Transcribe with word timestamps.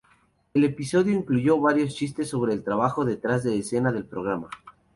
El 0.55 0.63
episodio 0.63 1.13
incluyó 1.15 1.59
varios 1.59 1.93
chistes 1.93 2.27
sobre 2.27 2.53
el 2.53 2.63
trabajo 2.63 3.05
detrás 3.05 3.43
de 3.43 3.59
escena 3.59 3.91
del 3.91 4.05
programa. 4.07 4.49